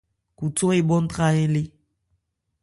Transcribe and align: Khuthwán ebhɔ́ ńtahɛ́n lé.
Khuthwán 0.37 0.73
ebhɔ́ 0.79 0.97
ńtahɛ́n 1.05 1.49
lé. 1.53 1.61